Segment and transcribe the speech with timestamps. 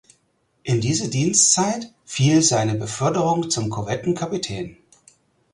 [0.63, 4.77] In diese Dienstzeit fiel seine Beförderung zum Korvettenkapitän.